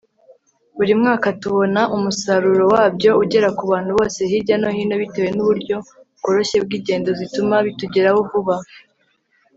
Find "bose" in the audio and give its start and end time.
3.97-4.19